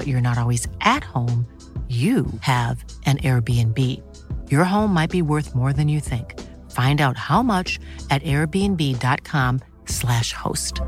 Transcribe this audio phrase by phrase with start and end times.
[0.00, 1.44] but you're not always at home,
[1.88, 3.76] you have an Airbnb.
[4.50, 6.40] Your home might be worth more than you think.
[6.70, 10.80] Find out how much at airbnb.com/slash host.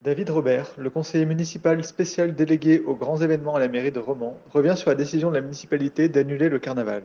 [0.00, 4.38] David Robert, le conseiller municipal spécial délégué aux grands événements à la mairie de Romans,
[4.50, 7.02] revient sur la décision de la municipalité d'annuler le carnaval.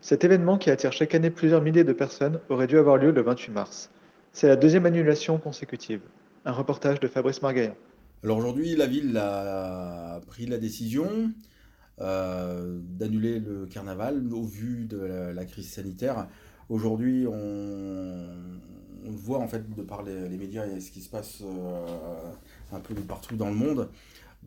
[0.00, 3.20] Cet événement, qui attire chaque année plusieurs milliers de personnes, aurait dû avoir lieu le
[3.20, 3.90] 28 mars.
[4.32, 6.00] C'est la deuxième annulation consécutive.
[6.44, 7.74] Un reportage de Fabrice Margaillon.
[8.22, 11.32] Alors aujourd'hui, la ville a pris la décision
[12.00, 16.28] euh, d'annuler le carnaval au vu de la, crise sanitaire.
[16.68, 18.28] Aujourd'hui, on,
[19.04, 21.86] voit en fait de par les, médias et ce qui se passe euh,
[22.72, 23.88] un peu partout dans le monde.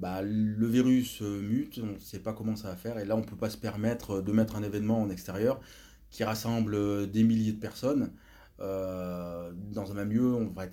[0.02, 3.20] Bah, le virus mute, on ne sait pas comment ça va faire et là on
[3.20, 5.62] ne peut pas se permettre de mettre un événement en extérieur
[6.10, 8.12] qui rassemble des milliers de personnes.
[8.60, 10.66] Euh, dans un même lieu, va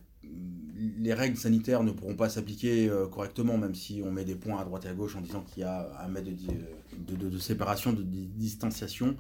[1.00, 4.60] les règles sanitaires ne pourront pas s'appliquer euh, correctement, même si on met des points
[4.60, 6.28] à droite et à gauche en disant qu'il y a un mètre
[6.98, 9.16] de, séparation, de, distanciation.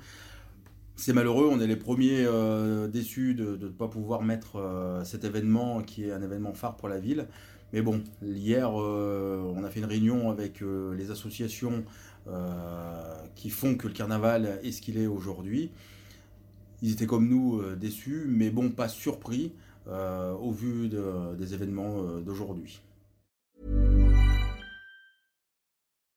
[0.96, 5.82] C'est malheureux, on est les premiers euh, déçus de ne pas pouvoir mettre cet événement
[5.82, 7.26] qui est un événement phare pour la ville.
[7.72, 11.84] Mais bon, hier, on a fait une réunion avec les associations
[13.34, 15.70] qui font que le carnaval est ce qu'il est aujourd'hui.
[16.82, 19.52] Ils étaient comme nous euh, déçus, mais bon, pas surpris
[19.88, 22.80] euh, au vu des événements euh, d'aujourd'hui.